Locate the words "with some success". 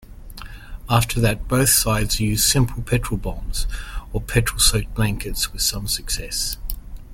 5.53-6.57